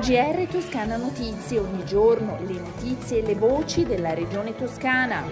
GR 0.00 0.46
Toscana 0.50 0.96
Notizie, 0.96 1.58
ogni 1.58 1.84
giorno 1.84 2.38
le 2.46 2.60
notizie 2.60 3.22
e 3.22 3.26
le 3.26 3.34
voci 3.34 3.84
della 3.84 4.14
regione 4.14 4.54
toscana. 4.54 5.22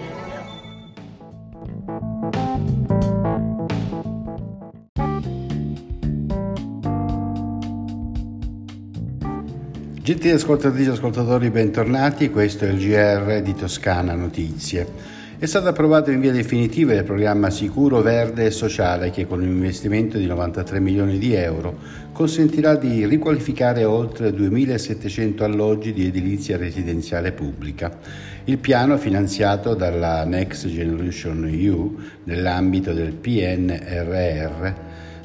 Gentili 10.01 10.33
ascoltatrici 10.33 10.89
e 10.89 10.91
ascoltatori, 10.91 11.49
bentornati, 11.49 12.29
questo 12.29 12.65
è 12.65 12.69
il 12.69 12.77
GR 12.77 13.41
di 13.41 13.55
Toscana 13.55 14.13
Notizie. 14.13 15.14
È 15.37 15.45
stato 15.47 15.67
approvato 15.67 16.11
in 16.11 16.21
via 16.21 16.31
definitiva 16.31 16.93
il 16.93 17.03
programma 17.03 17.49
Sicuro 17.49 18.01
Verde 18.01 18.45
e 18.45 18.51
Sociale 18.51 19.11
che 19.11 19.27
con 19.27 19.41
un 19.41 19.49
investimento 19.49 20.17
di 20.17 20.27
93 20.27 20.79
milioni 20.79 21.17
di 21.17 21.33
euro 21.33 21.77
consentirà 22.13 22.77
di 22.77 23.05
riqualificare 23.05 23.83
oltre 23.83 24.29
2.700 24.29 25.43
alloggi 25.43 25.91
di 25.91 26.07
edilizia 26.07 26.55
residenziale 26.55 27.33
pubblica. 27.33 27.99
Il 28.45 28.59
piano 28.59 28.97
finanziato 28.97 29.73
dalla 29.73 30.23
Next 30.23 30.67
Generation 30.67 31.45
EU 31.51 31.97
nell'ambito 32.23 32.93
del 32.93 33.11
PNRR 33.11 34.73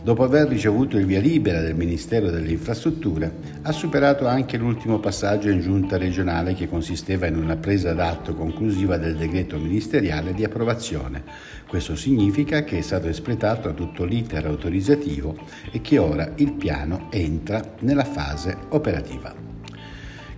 dopo 0.02 0.24
aver 0.24 0.48
ricevuto 0.48 0.96
il 0.96 1.04
via 1.04 1.20
libera 1.20 1.60
del 1.60 1.74
Ministero 1.74 2.30
delle 2.30 2.50
Infrastrutture, 2.50 3.32
ha 3.62 3.72
superato 3.72 4.26
anche 4.26 4.56
l'ultimo 4.56 4.98
passaggio 4.98 5.50
in 5.50 5.60
giunta 5.60 5.96
regionale 5.96 6.54
che 6.54 6.68
consisteva 6.68 7.26
in 7.26 7.36
una 7.36 7.56
presa 7.56 7.92
d'atto 7.92 8.34
conclusiva 8.34 8.96
del 8.96 9.16
decreto 9.16 9.58
ministeriale 9.58 10.32
di 10.32 10.44
approvazione. 10.44 11.22
Questo 11.66 11.96
significa 11.96 12.64
che 12.64 12.78
è 12.78 12.82
stato 12.82 13.08
espletato 13.08 13.74
tutto 13.74 14.04
l'iter 14.04 14.46
autorizzativo 14.46 15.36
e 15.70 15.80
che 15.80 15.98
ora 15.98 16.32
il 16.36 16.52
piano 16.52 17.08
entra 17.10 17.62
nella 17.80 18.04
fase 18.04 18.56
operativa. 18.70 19.48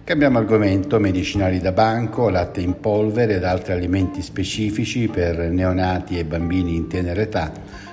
Cambiamo 0.04 0.38
argomento, 0.38 0.98
medicinali 0.98 1.60
da 1.60 1.70
banco, 1.70 2.28
latte 2.28 2.60
in 2.60 2.80
polvere 2.80 3.36
ed 3.36 3.44
altri 3.44 3.72
alimenti 3.72 4.20
specifici 4.20 5.06
per 5.06 5.38
neonati 5.38 6.18
e 6.18 6.24
bambini 6.24 6.74
in 6.74 6.88
tenera 6.88 7.20
età 7.20 7.52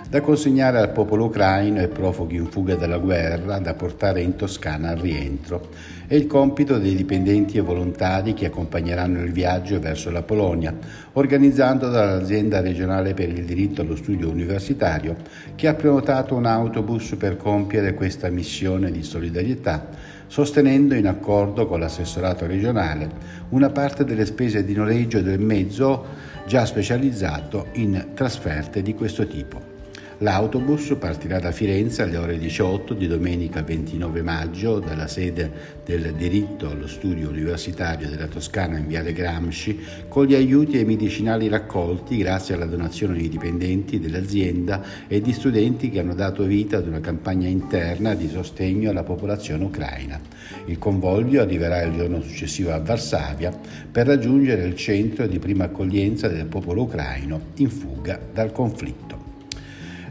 da 0.10 0.22
consegnare 0.22 0.80
al 0.80 0.92
popolo 0.92 1.26
ucraino 1.26 1.82
e 1.82 1.88
profughi 1.88 2.36
in 2.36 2.48
fuga 2.48 2.74
dalla 2.74 2.98
guerra, 2.98 3.60
da 3.60 3.76
portare 3.76 4.22
in 4.22 4.36
Toscana 4.36 4.90
al 4.90 4.98
rientro. 4.98 5.70
È 6.08 6.16
il 6.16 6.26
compito 6.26 6.80
dei 6.80 6.96
dipendenti 6.96 7.60
e 7.60 7.62
volontari 7.62 8.34
che 8.34 8.48
accompagneranno 8.48 9.22
il 9.22 9.32
viaggio 9.32 9.80
verso 9.80 10.10
la 10.10 10.24
Polonia, 10.24 10.76
organizzato 11.14 11.90
dall'azienda 11.90 12.60
regionale 12.60 13.14
per 13.14 13.30
il 13.30 13.46
diritto 13.46 13.82
allo 13.82 13.96
studio 13.96 14.32
universitario, 14.32 15.16
che 15.54 15.68
ha 15.68 15.76
prenotato 15.76 16.34
un 16.34 16.48
autobus 16.48 17.14
per 17.16 17.38
compiere 17.38 17.94
questa 17.94 18.30
missione 18.30 18.90
di 18.90 19.04
solidarietà, 19.04 19.90
sostenendo 20.26 20.96
in 20.96 21.06
accordo 21.06 21.68
con 21.68 21.82
l'assessorato 21.82 22.48
regionale 22.48 23.08
una 23.50 23.70
parte 23.70 24.06
delle 24.06 24.26
spese 24.26 24.66
di 24.66 24.74
noleggio 24.74 25.22
del 25.22 25.40
mezzo 25.40 26.04
già 26.48 26.66
specializzato 26.66 27.68
in 27.74 28.08
trasferte 28.16 28.82
di 28.82 28.96
questo 28.96 29.28
tipo. 29.28 29.78
L'autobus 30.22 30.98
partirà 31.00 31.40
da 31.40 31.54
Firenze 31.54 32.02
alle 32.02 32.18
ore 32.18 32.38
18 32.38 32.94
di 32.94 33.08
domenica 33.08 33.62
29 33.62 34.22
maggio 34.22 34.80
dalla 34.80 35.08
sede 35.08 35.50
del 35.86 36.14
diritto 36.14 36.70
allo 36.70 36.88
studio 36.88 37.30
universitario 37.30 38.10
della 38.10 38.28
Toscana 38.28 38.78
in 38.78 38.88
Viale 38.88 39.14
Gramsci 39.14 39.80
con 40.10 40.26
gli 40.26 40.36
aiuti 40.36 40.76
ai 40.76 40.84
medicinali 40.84 41.48
raccolti 41.48 42.18
grazie 42.18 42.56
alla 42.56 42.66
donazione 42.66 43.18
di 43.18 43.30
dipendenti 43.30 43.98
dell'azienda 43.98 44.84
e 45.08 45.22
di 45.22 45.32
studenti 45.32 45.90
che 45.90 46.02
hanno 46.02 46.16
dato 46.16 46.44
vita 46.44 46.76
ad 46.76 46.88
una 46.88 47.00
campagna 47.00 47.48
interna 47.48 48.14
di 48.14 48.28
sostegno 48.28 48.90
alla 48.90 49.04
popolazione 49.04 49.64
ucraina. 49.64 50.20
Il 50.66 50.80
convoglio 50.80 51.42
arriverà 51.42 51.82
il 51.84 51.96
giorno 51.96 52.20
successivo 52.22 52.74
a 52.74 52.80
Varsavia 52.80 53.58
per 53.90 54.08
raggiungere 54.08 54.66
il 54.66 54.76
centro 54.76 55.28
di 55.28 55.40
prima 55.40 55.64
accoglienza 55.64 56.28
del 56.28 56.48
popolo 56.48 56.82
ucraino 56.82 57.40
in 57.56 57.70
fuga 57.70 58.20
dal 58.34 58.52
conflitto. 58.52 59.09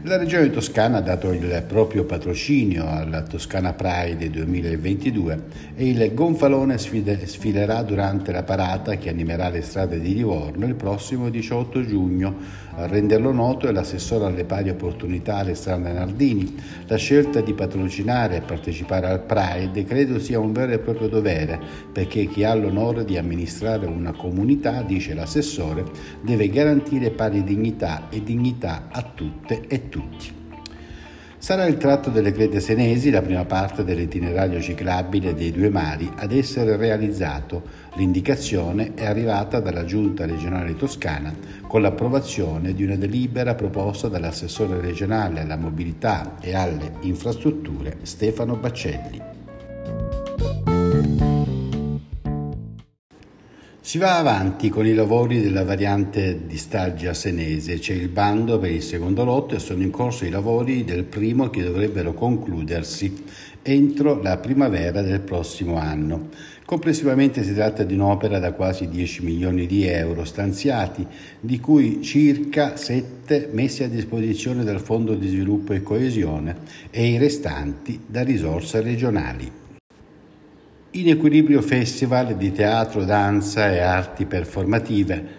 La 0.03 0.15
Regione 0.15 0.49
Toscana 0.49 0.99
ha 0.99 1.01
dato 1.01 1.33
il 1.33 1.61
proprio 1.67 2.05
patrocinio 2.05 2.87
alla 2.87 3.21
Toscana 3.21 3.73
Pride 3.73 4.29
2022 4.29 5.43
e 5.75 5.89
il 5.89 6.13
gonfalone 6.13 6.77
sfilerà 6.77 7.81
durante 7.81 8.31
la 8.31 8.43
parata 8.43 8.95
che 8.95 9.09
animerà 9.09 9.49
le 9.49 9.61
strade 9.61 9.99
di 9.99 10.15
Livorno 10.15 10.65
il 10.65 10.75
prossimo 10.75 11.29
18 11.29 11.85
giugno. 11.85 12.67
A 12.75 12.87
renderlo 12.87 13.33
noto 13.33 13.67
è 13.67 13.73
l'assessore 13.73 14.27
alle 14.27 14.45
pari 14.45 14.69
opportunità 14.69 15.35
Alessandra 15.35 15.91
Nardini. 15.91 16.55
La 16.87 16.95
scelta 16.95 17.41
di 17.41 17.53
patrocinare 17.53 18.37
e 18.37 18.41
partecipare 18.41 19.07
al 19.07 19.19
Pride 19.19 19.83
credo 19.83 20.17
sia 20.17 20.39
un 20.39 20.53
vero 20.53 20.71
e 20.71 20.79
proprio 20.79 21.09
dovere 21.09 21.59
perché 21.91 22.25
chi 22.27 22.45
ha 22.45 22.53
l'onore 22.53 23.03
di 23.03 23.17
amministrare 23.17 23.85
una 23.85 24.13
comunità, 24.13 24.81
dice 24.81 25.13
l'assessore, 25.13 25.83
deve 26.21 26.47
garantire 26.47 27.09
pari 27.09 27.43
dignità 27.43 28.07
e 28.09 28.23
dignità 28.23 28.87
a 28.89 29.01
tutte 29.01 29.67
e 29.67 29.88
tutti 29.88 29.88
tutti. 29.89 30.37
Sarà 31.39 31.65
il 31.65 31.77
tratto 31.77 32.09
delle 32.09 32.33
Crete 32.33 32.59
Senesi, 32.59 33.09
la 33.09 33.21
prima 33.21 33.45
parte 33.45 33.85
dell'itinerario 33.85 34.59
ciclabile 34.59 35.33
dei 35.33 35.51
due 35.53 35.69
mari, 35.69 36.11
ad 36.17 36.33
essere 36.33 36.75
realizzato. 36.75 37.63
L'indicazione 37.95 38.93
è 38.93 39.05
arrivata 39.05 39.61
dalla 39.61 39.85
Giunta 39.85 40.25
regionale 40.25 40.75
toscana 40.75 41.33
con 41.65 41.81
l'approvazione 41.81 42.73
di 42.73 42.83
una 42.83 42.97
delibera 42.97 43.55
proposta 43.55 44.09
dall'assessore 44.09 44.81
regionale 44.81 45.39
alla 45.39 45.55
mobilità 45.55 46.35
e 46.41 46.53
alle 46.53 46.91
infrastrutture 47.01 47.99
Stefano 48.01 48.57
Baccelli. 48.57 49.38
Si 53.89 53.97
va 53.97 54.19
avanti 54.19 54.69
con 54.69 54.85
i 54.85 54.93
lavori 54.93 55.41
della 55.41 55.63
variante 55.63 56.41
di 56.45 56.57
Staggia 56.57 57.15
Senese, 57.15 57.79
c'è 57.79 57.93
il 57.93 58.09
bando 58.09 58.59
per 58.59 58.69
il 58.69 58.83
secondo 58.83 59.23
lotto 59.23 59.55
e 59.55 59.59
sono 59.59 59.81
in 59.81 59.89
corso 59.89 60.25
i 60.25 60.29
lavori 60.29 60.83
del 60.83 61.05
primo 61.05 61.49
che 61.49 61.63
dovrebbero 61.63 62.13
concludersi 62.13 63.23
entro 63.63 64.21
la 64.21 64.37
primavera 64.37 65.01
del 65.01 65.21
prossimo 65.21 65.77
anno. 65.77 66.29
Complessivamente 66.65 67.41
si 67.41 67.55
tratta 67.55 67.81
di 67.81 67.95
un'opera 67.95 68.37
da 68.37 68.51
quasi 68.51 68.87
10 68.89 69.23
milioni 69.23 69.65
di 69.65 69.87
euro 69.87 70.23
stanziati, 70.23 71.03
di 71.39 71.59
cui 71.59 72.03
circa 72.03 72.77
7 72.77 73.49
messi 73.53 73.81
a 73.81 73.89
disposizione 73.89 74.63
dal 74.63 74.81
Fondo 74.81 75.15
di 75.15 75.29
Sviluppo 75.29 75.73
e 75.73 75.81
Coesione 75.81 76.57
e 76.91 77.07
i 77.07 77.17
restanti 77.17 77.99
da 78.05 78.21
risorse 78.21 78.81
regionali. 78.81 79.58
In 80.93 81.07
Equilibrio 81.07 81.61
Festival 81.61 82.35
di 82.35 82.51
teatro, 82.51 83.05
danza 83.05 83.71
e 83.71 83.77
arti 83.77 84.25
performative 84.25 85.37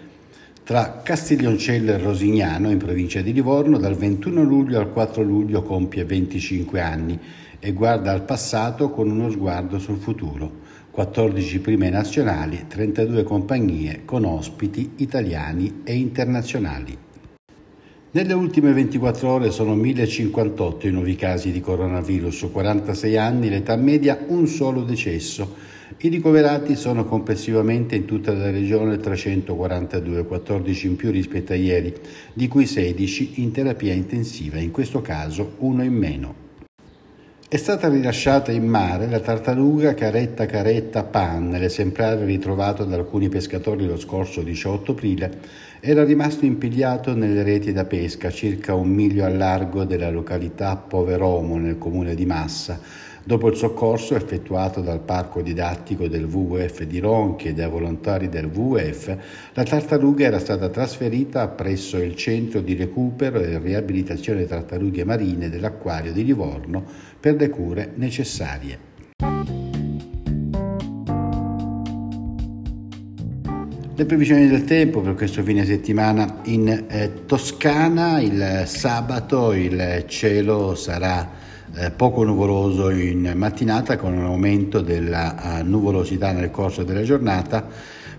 tra 0.63 1.01
Castiglioncello 1.03 1.91
e 1.91 1.97
Rosignano 1.97 2.71
in 2.71 2.77
provincia 2.77 3.19
di 3.19 3.33
Livorno 3.33 3.77
dal 3.77 3.95
21 3.95 4.43
luglio 4.43 4.79
al 4.79 4.93
4 4.93 5.21
luglio 5.21 5.61
compie 5.61 6.05
25 6.05 6.79
anni 6.79 7.19
e 7.59 7.73
guarda 7.73 8.13
al 8.13 8.23
passato 8.23 8.91
con 8.91 9.09
uno 9.09 9.29
sguardo 9.29 9.77
sul 9.77 9.97
futuro. 9.97 10.49
14 10.89 11.59
prime 11.59 11.89
nazionali, 11.89 12.67
32 12.69 13.23
compagnie 13.23 14.03
con 14.05 14.23
ospiti 14.23 14.91
italiani 14.99 15.81
e 15.83 15.95
internazionali. 15.95 16.97
Nelle 18.13 18.33
ultime 18.33 18.73
24 18.73 19.29
ore 19.29 19.51
sono 19.51 19.73
1058 19.73 20.85
i 20.85 20.91
nuovi 20.91 21.15
casi 21.15 21.49
di 21.49 21.61
coronavirus, 21.61 22.49
46 22.51 23.15
anni, 23.15 23.47
l'età 23.49 23.77
media 23.77 24.19
un 24.27 24.47
solo 24.47 24.83
decesso. 24.83 25.55
I 25.97 26.09
ricoverati 26.09 26.75
sono 26.75 27.05
complessivamente 27.05 27.95
in 27.95 28.03
tutta 28.03 28.33
la 28.33 28.51
regione 28.51 28.97
342, 28.97 30.25
14 30.25 30.87
in 30.87 30.95
più 30.97 31.09
rispetto 31.09 31.53
a 31.53 31.55
ieri, 31.55 31.93
di 32.33 32.49
cui 32.49 32.65
16 32.65 33.41
in 33.43 33.53
terapia 33.53 33.93
intensiva, 33.93 34.59
in 34.59 34.71
questo 34.71 34.99
caso 34.99 35.53
uno 35.59 35.81
in 35.81 35.93
meno. 35.93 36.50
È 37.51 37.57
stata 37.57 37.89
rilasciata 37.89 38.53
in 38.53 38.65
mare 38.65 39.09
la 39.09 39.19
tartaruga 39.19 39.93
caretta 39.93 40.45
caretta 40.45 41.03
pan, 41.03 41.49
l'esemplare 41.49 42.23
ritrovato 42.23 42.85
da 42.85 42.95
alcuni 42.95 43.27
pescatori 43.27 43.85
lo 43.85 43.97
scorso 43.97 44.41
18 44.41 44.93
aprile, 44.93 45.39
era 45.81 46.05
rimasto 46.05 46.45
impigliato 46.45 47.13
nelle 47.13 47.43
reti 47.43 47.73
da 47.73 47.83
pesca 47.83 48.31
circa 48.31 48.73
un 48.73 48.87
miglio 48.87 49.25
a 49.25 49.29
largo 49.29 49.83
della 49.83 50.09
località 50.09 50.77
Poveromo 50.77 51.57
nel 51.57 51.77
comune 51.77 52.15
di 52.15 52.25
Massa, 52.25 52.79
Dopo 53.23 53.49
il 53.49 53.55
soccorso 53.55 54.15
effettuato 54.15 54.81
dal 54.81 54.99
parco 54.99 55.43
didattico 55.43 56.07
del 56.07 56.25
WWF 56.25 56.83
di 56.83 56.97
Ronchi 56.97 57.49
e 57.49 57.53
dai 57.53 57.69
volontari 57.69 58.29
del 58.29 58.45
WWF, 58.45 59.17
la 59.53 59.63
tartaruga 59.63 60.25
era 60.25 60.39
stata 60.39 60.69
trasferita 60.69 61.47
presso 61.47 61.97
il 61.97 62.15
centro 62.15 62.61
di 62.61 62.73
recupero 62.73 63.39
e 63.39 63.59
riabilitazione 63.59 64.47
tartarughe 64.47 65.05
marine 65.05 65.49
dell'acquario 65.49 66.11
di 66.11 66.25
Livorno 66.25 66.83
per 67.19 67.35
le 67.35 67.49
cure 67.49 67.91
necessarie. 67.95 68.89
Le 73.93 74.05
previsioni 74.07 74.47
del 74.47 74.63
tempo 74.63 75.01
per 75.01 75.13
questo 75.13 75.43
fine 75.43 75.63
settimana 75.63 76.39
in 76.45 76.67
eh, 76.87 77.25
Toscana, 77.27 78.19
il 78.19 78.63
sabato 78.65 79.53
il 79.53 80.05
cielo 80.07 80.73
sarà 80.73 81.49
poco 81.95 82.23
nuvoloso 82.23 82.89
in 82.89 83.31
mattinata 83.35 83.97
con 83.97 84.13
un 84.13 84.25
aumento 84.25 84.81
della 84.81 85.59
uh, 85.61 85.67
nuvolosità 85.67 86.31
nel 86.31 86.51
corso 86.51 86.83
della 86.83 87.03
giornata 87.03 87.65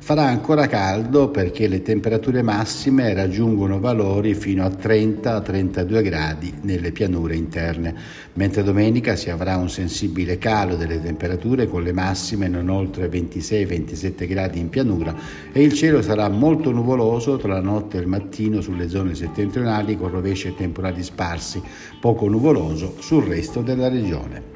Farà 0.03 0.25
ancora 0.25 0.67
caldo 0.67 1.29
perché 1.29 1.69
le 1.69 1.81
temperature 1.81 2.43
massime 2.43 3.15
raggiungono 3.15 3.79
valori 3.79 4.35
fino 4.35 4.65
a 4.65 4.69
30-32 4.69 6.03
gradi 6.03 6.53
nelle 6.63 6.91
pianure 6.91 7.37
interne, 7.37 7.95
mentre 8.33 8.65
domenica 8.65 9.15
si 9.15 9.31
avrà 9.31 9.57
un 9.57 9.71
sensibile 9.71 10.39
calo 10.39 10.75
delle 10.75 11.01
temperature 11.01 11.69
con 11.69 11.85
le 11.85 11.93
massime 11.93 12.49
non 12.49 12.69
oltre 12.69 13.09
26-27 13.09 14.27
gradi 14.27 14.59
in 14.59 14.71
pianura 14.71 15.15
e 15.53 15.63
il 15.63 15.73
cielo 15.73 16.03
sarà 16.03 16.29
molto 16.29 16.73
nuvoloso 16.73 17.37
tra 17.37 17.53
la 17.53 17.61
notte 17.61 17.99
e 17.99 18.01
il 18.01 18.09
mattino 18.09 18.61
sulle 18.61 18.89
zone 18.89 19.15
settentrionali 19.15 19.97
con 19.97 20.11
rovesci 20.11 20.49
e 20.49 20.57
temporali 20.57 21.05
sparsi, 21.05 21.63
poco 22.01 22.27
nuvoloso 22.27 22.97
sul 22.99 23.23
resto 23.23 23.63
della 23.63 23.89
regione. 23.89 24.51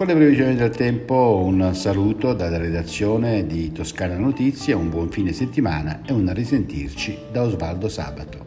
Con 0.00 0.08
le 0.08 0.14
previsioni 0.14 0.54
del 0.54 0.70
tempo 0.70 1.42
un 1.44 1.74
saluto 1.74 2.32
dalla 2.32 2.56
redazione 2.56 3.46
di 3.46 3.70
Toscana 3.70 4.16
Notizie, 4.16 4.72
un 4.72 4.88
buon 4.88 5.10
fine 5.10 5.30
settimana 5.30 6.00
e 6.06 6.14
un 6.14 6.32
risentirci 6.32 7.18
da 7.30 7.42
Osvaldo 7.42 7.86
Sabato. 7.86 8.46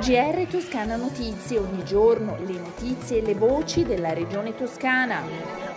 GR 0.00 0.46
Toscana 0.48 0.94
Notizie, 0.94 1.58
ogni 1.58 1.84
giorno 1.84 2.36
le 2.46 2.60
notizie 2.60 3.18
e 3.18 3.22
le 3.22 3.34
voci 3.34 3.82
della 3.82 4.12
regione 4.12 4.54
toscana. 4.54 5.67